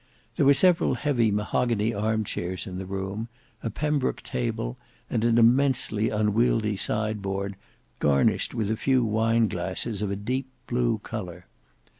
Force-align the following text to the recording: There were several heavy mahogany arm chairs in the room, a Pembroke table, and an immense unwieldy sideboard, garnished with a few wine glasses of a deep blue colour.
There 0.35 0.47
were 0.47 0.55
several 0.55 0.95
heavy 0.95 1.29
mahogany 1.29 1.93
arm 1.93 2.23
chairs 2.23 2.65
in 2.65 2.79
the 2.79 2.87
room, 2.87 3.27
a 3.61 3.69
Pembroke 3.69 4.23
table, 4.23 4.79
and 5.11 5.23
an 5.23 5.37
immense 5.37 5.91
unwieldy 5.91 6.75
sideboard, 6.75 7.55
garnished 7.99 8.55
with 8.55 8.71
a 8.71 8.77
few 8.77 9.03
wine 9.05 9.47
glasses 9.47 10.01
of 10.01 10.09
a 10.09 10.15
deep 10.15 10.47
blue 10.65 10.97
colour. 11.03 11.45